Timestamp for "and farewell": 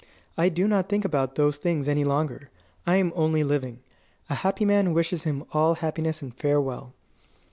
6.23-6.95